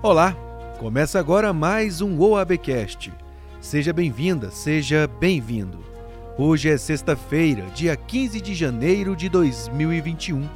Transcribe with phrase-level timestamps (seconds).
[0.00, 0.32] Olá,
[0.78, 3.12] começa agora mais um OABcast.
[3.60, 5.84] Seja bem-vinda, seja bem-vindo.
[6.38, 10.48] Hoje é sexta-feira, dia 15 de janeiro de 2021.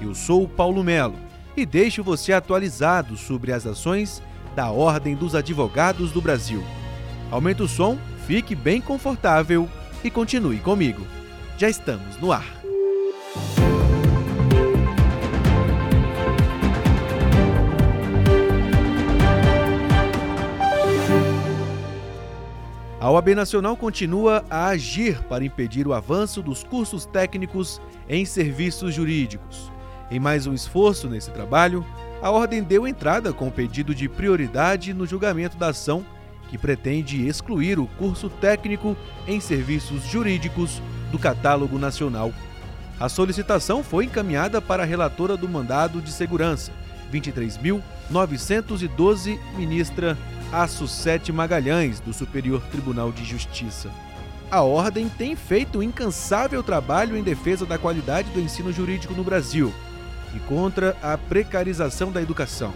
[0.00, 1.14] Eu sou o Paulo Melo
[1.56, 4.20] e deixo você atualizado sobre as ações
[4.56, 6.64] da Ordem dos Advogados do Brasil.
[7.30, 7.96] Aumente o som,
[8.26, 9.68] fique bem confortável
[10.02, 11.06] e continue comigo.
[11.56, 12.57] Já estamos no ar.
[23.08, 28.94] A OAB Nacional continua a agir para impedir o avanço dos cursos técnicos em serviços
[28.94, 29.72] jurídicos.
[30.10, 31.82] Em mais um esforço nesse trabalho,
[32.20, 36.04] a Ordem deu entrada com o pedido de prioridade no julgamento da ação
[36.50, 38.94] que pretende excluir o curso técnico
[39.26, 42.30] em serviços jurídicos do catálogo nacional.
[43.00, 46.70] A solicitação foi encaminhada para a relatora do mandado de segurança,
[47.10, 50.14] 23.912, ministra
[50.52, 53.90] Açucete Magalhães, do Superior Tribunal de Justiça.
[54.50, 59.22] A Ordem tem feito um incansável trabalho em defesa da qualidade do ensino jurídico no
[59.22, 59.74] Brasil
[60.34, 62.72] e contra a precarização da educação.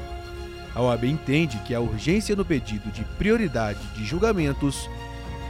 [0.75, 4.89] A OAB entende que a urgência no pedido de prioridade de julgamentos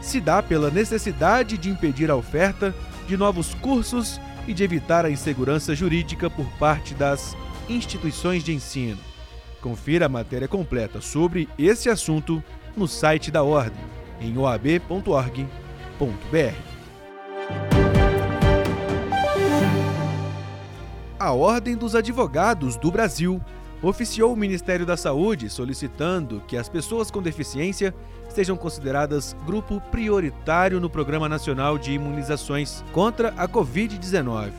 [0.01, 2.73] se dá pela necessidade de impedir a oferta
[3.09, 7.37] de novos cursos e de evitar a insegurança jurídica por parte das
[7.69, 9.12] instituições de ensino.
[9.63, 12.43] Confira a matéria completa sobre esse assunto
[12.77, 13.85] no site da Ordem,
[14.21, 15.47] em oab.org.br.
[21.17, 23.41] A Ordem dos Advogados do Brasil
[23.81, 27.95] oficiou o Ministério da Saúde solicitando que as pessoas com deficiência
[28.29, 34.51] sejam consideradas grupo prioritário no Programa Nacional de Imunizações contra a Covid-19.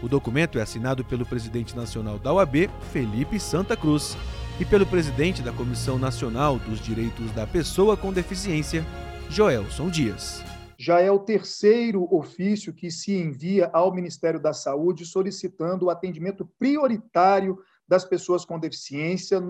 [0.00, 4.16] O documento é assinado pelo presidente nacional da OAB, Felipe Santa Cruz,
[4.58, 8.84] e pelo presidente da Comissão Nacional dos Direitos da Pessoa com Deficiência,
[9.28, 10.42] Joelson Dias.
[10.78, 16.48] Já é o terceiro ofício que se envia ao Ministério da Saúde solicitando o atendimento
[16.58, 19.42] prioritário das pessoas com deficiência,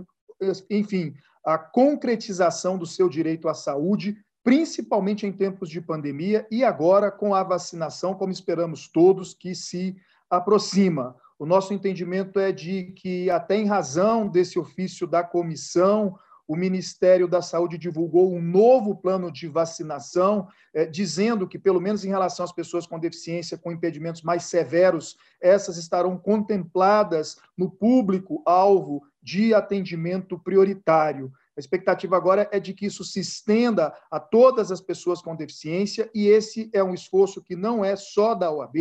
[0.70, 1.14] enfim,
[1.44, 7.34] a concretização do seu direito à saúde, principalmente em tempos de pandemia e agora com
[7.34, 9.96] a vacinação, como esperamos todos, que se
[10.30, 11.14] aproxima.
[11.38, 17.26] O nosso entendimento é de que, até em razão desse ofício da comissão, o Ministério
[17.26, 22.44] da Saúde divulgou um novo plano de vacinação, eh, dizendo que, pelo menos em relação
[22.44, 30.38] às pessoas com deficiência, com impedimentos mais severos, essas estarão contempladas no público-alvo de atendimento
[30.38, 31.32] prioritário.
[31.56, 36.10] A expectativa agora é de que isso se estenda a todas as pessoas com deficiência,
[36.12, 38.76] e esse é um esforço que não é só da OAB,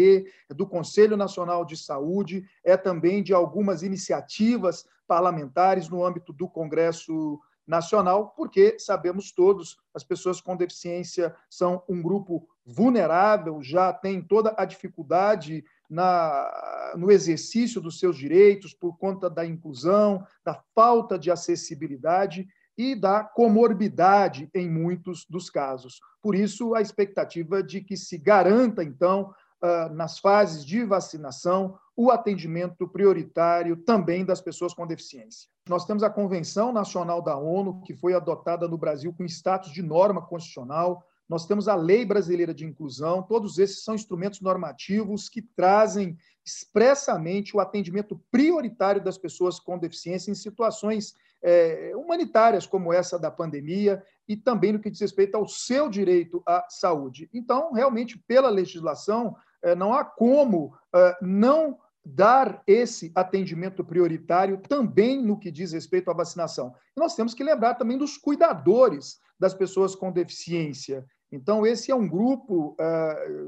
[0.50, 6.50] é do Conselho Nacional de Saúde, é também de algumas iniciativas parlamentares no âmbito do
[6.50, 14.22] Congresso Nacional, porque sabemos todos, as pessoas com deficiência são um grupo vulnerável, já tem
[14.22, 21.20] toda a dificuldade na, no exercício dos seus direitos por conta da inclusão, da falta
[21.20, 22.48] de acessibilidade,
[22.78, 26.00] e da comorbidade em muitos dos casos.
[26.22, 32.12] Por isso, a expectativa de que se garanta, então, ah, nas fases de vacinação, o
[32.12, 35.50] atendimento prioritário também das pessoas com deficiência.
[35.70, 39.82] Nós temos a Convenção Nacional da ONU, que foi adotada no Brasil com status de
[39.82, 41.06] norma constitucional.
[41.28, 47.56] Nós temos a Lei Brasileira de Inclusão, todos esses são instrumentos normativos que trazem expressamente
[47.56, 54.04] o atendimento prioritário das pessoas com deficiência em situações é, humanitárias, como essa da pandemia,
[54.28, 57.30] e também no que diz respeito ao seu direito à saúde.
[57.34, 65.22] Então, realmente, pela legislação, é, não há como é, não dar esse atendimento prioritário também
[65.22, 66.76] no que diz respeito à vacinação.
[66.96, 71.06] E nós temos que lembrar também dos cuidadores das pessoas com deficiência.
[71.32, 72.78] Então, esse é um grupo,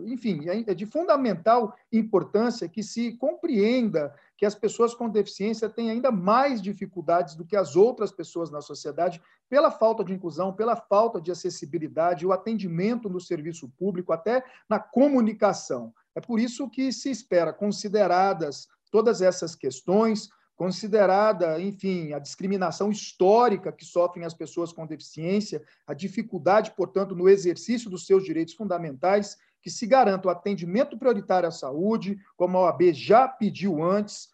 [0.07, 6.11] enfim, é de fundamental importância que se compreenda que as pessoas com deficiência têm ainda
[6.11, 11.21] mais dificuldades do que as outras pessoas na sociedade pela falta de inclusão, pela falta
[11.21, 15.93] de acessibilidade, o atendimento no serviço público, até na comunicação.
[16.15, 23.71] É por isso que se espera, consideradas todas essas questões, considerada, enfim, a discriminação histórica
[23.71, 29.37] que sofrem as pessoas com deficiência, a dificuldade, portanto, no exercício dos seus direitos fundamentais,
[29.61, 34.29] que se garanta o atendimento prioritário à saúde, como a OAB já pediu antes,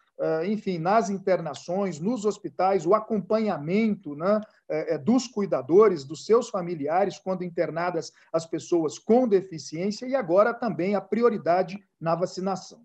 [0.46, 7.18] enfim, nas internações, nos hospitais, o acompanhamento né, eh, eh, dos cuidadores, dos seus familiares,
[7.18, 12.80] quando internadas as pessoas com deficiência, e agora também a prioridade na vacinação.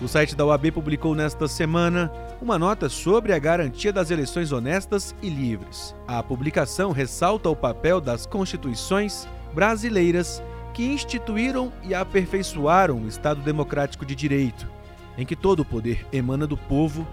[0.00, 5.14] O site da OAB publicou nesta semana uma nota sobre a garantia das eleições honestas
[5.22, 5.94] e livres.
[6.06, 10.42] A publicação ressalta o papel das constituições brasileiras
[10.74, 14.68] que instituíram e aperfeiçoaram o Estado Democrático de Direito,
[15.16, 17.06] em que todo o poder emana do povo,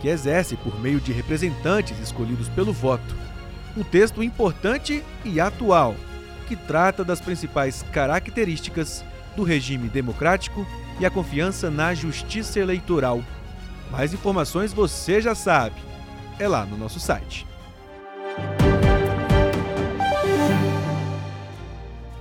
[0.00, 3.16] que exerce por meio de representantes escolhidos pelo voto.
[3.76, 5.96] Um texto importante e atual,
[6.46, 9.04] que trata das principais características
[9.36, 10.64] do regime democrático
[11.00, 13.22] e a confiança na justiça eleitoral.
[13.90, 15.76] Mais informações você já sabe.
[16.38, 17.46] É lá no nosso site.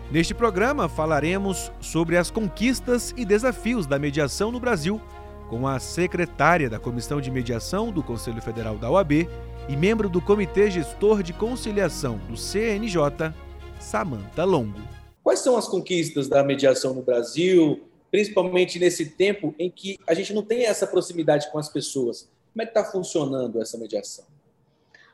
[0.10, 5.02] Neste programa falaremos sobre as conquistas e desafios da mediação no Brasil,
[5.50, 9.28] com a secretária da Comissão de Mediação do Conselho Federal da OAB
[9.68, 13.34] e membro do Comitê Gestor de Conciliação do CNJ,
[13.82, 14.80] Samanta Longo.
[15.22, 20.34] Quais são as conquistas da mediação no Brasil, principalmente nesse tempo em que a gente
[20.34, 22.30] não tem essa proximidade com as pessoas?
[22.54, 24.24] Como é que está funcionando essa mediação?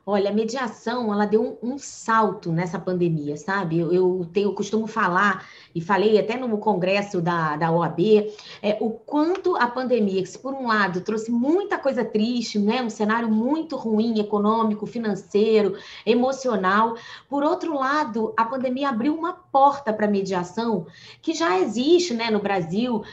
[0.05, 3.79] Olha, a mediação, ela deu um, um salto nessa pandemia, sabe?
[3.79, 7.99] Eu, eu, tenho, eu costumo falar, e falei até no congresso da, da OAB,
[8.61, 12.81] é, o quanto a pandemia, que por um lado trouxe muita coisa triste, né?
[12.81, 16.97] um cenário muito ruim, econômico, financeiro, emocional.
[17.29, 20.85] Por outro lado, a pandemia abriu uma porta para a mediação
[21.21, 23.03] que já existe né, no Brasil,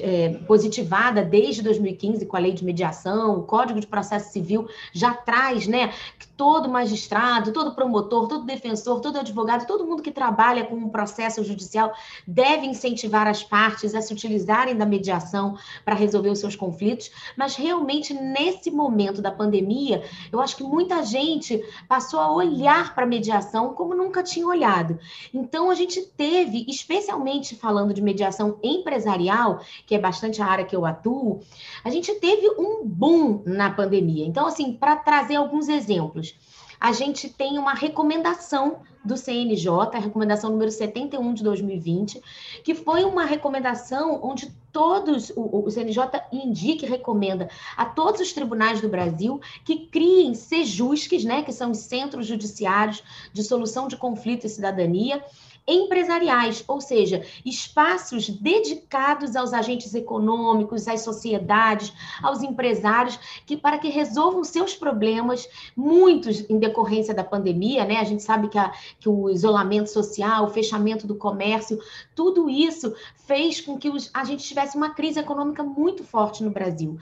[0.00, 5.14] é, positivada desde 2015 com a lei de mediação, o Código de Processo Civil já
[5.14, 10.64] traz né, que todo magistrado, todo promotor, todo defensor, todo advogado, todo mundo que trabalha
[10.64, 11.92] com um processo judicial
[12.26, 17.54] deve incentivar as partes a se utilizarem da mediação para resolver os seus conflitos, mas
[17.54, 20.02] realmente nesse momento da pandemia,
[20.32, 24.98] eu acho que muita gente passou a olhar para a mediação como nunca tinha olhado.
[25.32, 30.74] Então a gente teve, especialmente falando de mediação empresarial, que é bastante a área que
[30.74, 31.40] eu atuo,
[31.84, 34.26] a gente teve um boom na pandemia.
[34.26, 36.34] Então assim, para trazer alguns exemplos exemplos.
[36.80, 42.20] A gente tem uma recomendação do CNJ, a recomendação número 71 de 2020,
[42.62, 46.02] que foi uma recomendação onde todos, o, CNJ
[46.32, 51.70] indica e recomenda a todos os tribunais do Brasil que criem sejusques, né, que são
[51.70, 53.02] os centros judiciários
[53.32, 55.24] de solução de conflito e cidadania,
[55.66, 63.88] empresariais, ou seja, espaços dedicados aos agentes econômicos, às sociedades, aos empresários, que para que
[63.88, 67.96] resolvam seus problemas, muitos em decorrência da pandemia, né?
[67.96, 71.80] A gente sabe que, a, que o isolamento social, o fechamento do comércio,
[72.14, 72.94] tudo isso
[73.26, 76.98] fez com que os, a gente tivesse uma crise econômica muito forte no Brasil.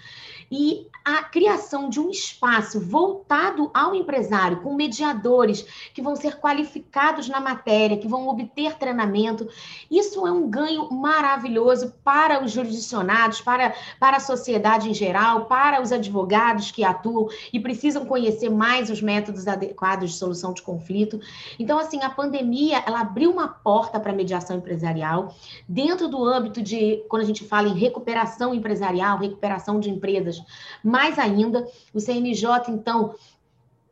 [0.51, 5.63] E a criação de um espaço voltado ao empresário, com mediadores
[5.93, 9.49] que vão ser qualificados na matéria, que vão obter treinamento,
[9.91, 15.81] isso é um ganho maravilhoso para os jurisdicionados, para, para a sociedade em geral, para
[15.81, 21.21] os advogados que atuam e precisam conhecer mais os métodos adequados de solução de conflito.
[21.59, 25.35] Então, assim, a pandemia, ela abriu uma porta para a mediação empresarial
[25.69, 30.43] dentro do âmbito de, quando a gente fala em recuperação empresarial, recuperação de empresas,
[30.83, 33.15] mais ainda, o CNJ, então,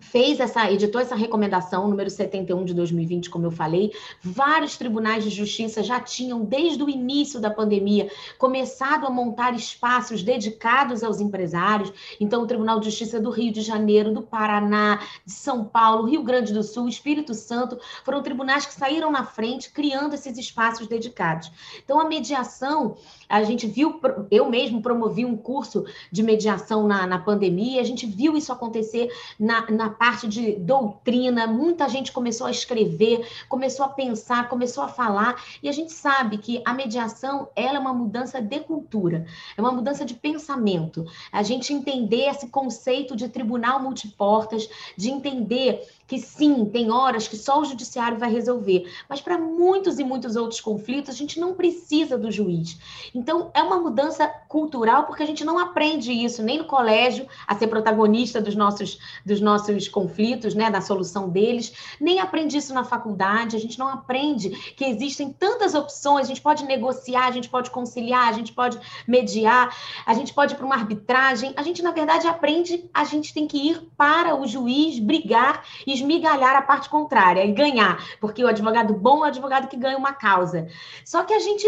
[0.01, 3.93] fez essa, editou essa recomendação, número 71 de 2020, como eu falei.
[4.23, 10.23] Vários tribunais de justiça já tinham, desde o início da pandemia, começado a montar espaços
[10.23, 11.93] dedicados aos empresários.
[12.19, 16.23] Então, o Tribunal de Justiça do Rio de Janeiro, do Paraná, de São Paulo, Rio
[16.23, 21.53] Grande do Sul, Espírito Santo, foram tribunais que saíram na frente, criando esses espaços dedicados.
[21.85, 22.97] Então, a mediação,
[23.29, 28.07] a gente viu, eu mesmo promovi um curso de mediação na, na pandemia, a gente
[28.07, 33.89] viu isso acontecer na, na parte de doutrina, muita gente começou a escrever, começou a
[33.89, 38.41] pensar, começou a falar, e a gente sabe que a mediação ela é uma mudança
[38.41, 41.05] de cultura, é uma mudança de pensamento.
[41.33, 47.37] A gente entender esse conceito de tribunal multiportas, de entender que sim, tem horas que
[47.37, 51.55] só o judiciário vai resolver, mas para muitos e muitos outros conflitos a gente não
[51.55, 52.77] precisa do juiz.
[53.15, 57.55] Então é uma mudança cultural porque a gente não aprende isso nem no colégio a
[57.55, 62.85] ser protagonista dos nossos dos nossos conflitos, né, da solução deles, nem aprende isso na
[62.85, 67.49] faculdade, a gente não aprende que existem tantas opções, a gente pode negociar, a gente
[67.49, 69.75] pode conciliar, a gente pode mediar,
[70.07, 73.47] a gente pode ir para uma arbitragem, a gente na verdade aprende, a gente tem
[73.47, 78.49] que ir para o juiz brigar e esmigalhar a parte contrária e ganhar, porque o
[78.49, 80.69] advogado bom é o advogado que ganha uma causa.
[81.05, 81.67] Só que a gente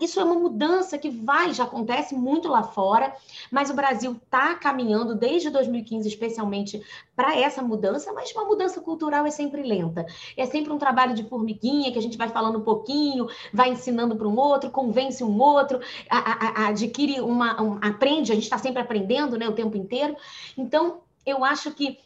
[0.00, 3.14] isso é uma mudança que vai, já acontece muito lá fora,
[3.50, 6.82] mas o Brasil está caminhando desde 2015, especialmente
[7.14, 10.06] para essa mudança, mas uma mudança cultural é sempre lenta.
[10.36, 14.16] É sempre um trabalho de formiguinha que a gente vai falando um pouquinho, vai ensinando
[14.16, 18.44] para um outro, convence um outro, a, a, a adquire uma, um, aprende, a gente
[18.44, 20.16] está sempre aprendendo né, o tempo inteiro.
[20.56, 21.98] Então, eu acho que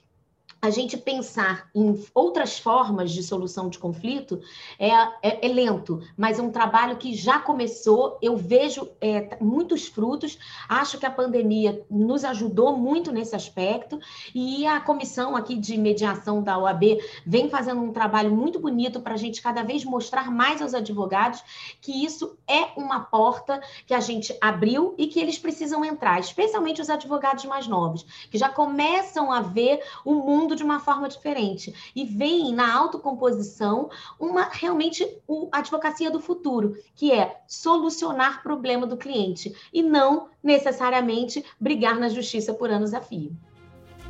[0.62, 4.40] a gente pensar em outras formas de solução de conflito
[4.78, 4.90] é,
[5.22, 8.18] é, é, lento, mas é um trabalho que já começou.
[8.20, 10.38] Eu vejo é, muitos frutos.
[10.68, 13.98] Acho que a pandemia nos ajudou muito nesse aspecto
[14.34, 19.14] e a comissão aqui de mediação da OAB vem fazendo um trabalho muito bonito para
[19.14, 21.42] a gente cada vez mostrar mais aos advogados
[21.80, 26.82] que isso é uma porta que a gente abriu e que eles precisam entrar, especialmente
[26.82, 31.09] os advogados mais novos, que já começam a ver o mundo mundo de uma forma
[31.09, 33.88] diferente e vem na autocomposição
[34.19, 35.07] uma realmente
[35.52, 42.09] a advocacia do futuro, que é solucionar problema do cliente e não necessariamente brigar na
[42.09, 43.33] justiça por anos a fio.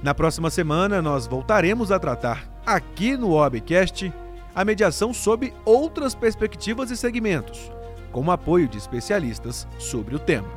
[0.02, 4.12] Na próxima semana, nós voltaremos a tratar aqui no OABcast
[4.54, 7.70] a mediação sob outras perspectivas e segmentos,
[8.10, 10.48] com apoio de especialistas sobre o tema.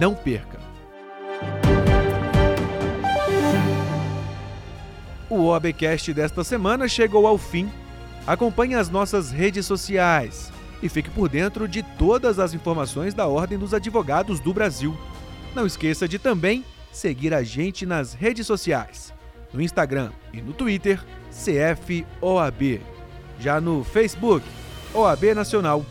[0.00, 0.61] Não perca!
[5.32, 7.70] O OABcast desta semana chegou ao fim.
[8.26, 13.56] Acompanhe as nossas redes sociais e fique por dentro de todas as informações da Ordem
[13.56, 14.94] dos Advogados do Brasil.
[15.54, 16.62] Não esqueça de também
[16.92, 19.10] seguir a gente nas redes sociais,
[19.54, 22.82] no Instagram e no Twitter, CFOAB.
[23.40, 24.46] Já no Facebook,
[24.92, 25.82] OAB Nacional.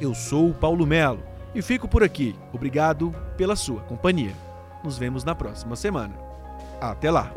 [0.00, 1.22] Eu sou o Paulo Melo
[1.54, 2.34] e fico por aqui.
[2.52, 4.34] Obrigado pela sua companhia.
[4.82, 6.16] Nos vemos na próxima semana.
[6.80, 7.32] Até lá!